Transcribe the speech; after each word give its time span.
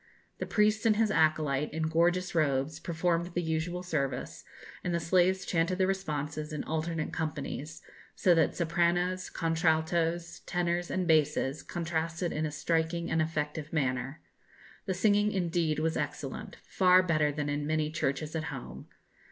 The 0.39 0.47
priest 0.47 0.87
and 0.87 0.95
his 0.95 1.11
acolyte, 1.11 1.71
in 1.71 1.83
gorgeous 1.83 2.33
robes, 2.33 2.79
performed 2.79 3.27
the 3.35 3.41
usual 3.43 3.83
service, 3.83 4.43
and 4.83 4.95
the 4.95 4.99
slaves 4.99 5.45
chanted 5.45 5.77
the 5.77 5.85
responses 5.85 6.51
in 6.51 6.63
alternate 6.63 7.13
companies, 7.13 7.83
so 8.15 8.33
that 8.33 8.55
sopranos, 8.55 9.29
contraltos, 9.29 10.39
tenors, 10.47 10.89
and 10.89 11.07
basses, 11.07 11.61
contrasted 11.61 12.31
in 12.33 12.47
a 12.47 12.51
striking 12.51 13.11
and 13.11 13.21
effective 13.21 13.71
manner. 13.71 14.23
The 14.87 14.95
singing, 14.95 15.31
indeed, 15.31 15.77
was 15.77 15.95
excellent; 15.95 16.57
far 16.67 17.03
better 17.03 17.31
than 17.31 17.47
in 17.47 17.67
many 17.67 17.91
churches 17.91 18.35
at 18.35 18.45
home. 18.45 18.87